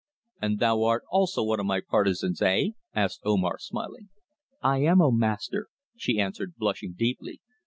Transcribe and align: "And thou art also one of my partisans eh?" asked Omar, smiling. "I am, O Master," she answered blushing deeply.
"And 0.41 0.57
thou 0.57 0.81
art 0.85 1.03
also 1.11 1.43
one 1.43 1.59
of 1.59 1.67
my 1.67 1.79
partisans 1.79 2.41
eh?" 2.41 2.69
asked 2.95 3.19
Omar, 3.23 3.59
smiling. 3.59 4.09
"I 4.59 4.79
am, 4.79 4.99
O 4.99 5.11
Master," 5.11 5.67
she 5.95 6.19
answered 6.19 6.55
blushing 6.55 6.95
deeply. 6.97 7.39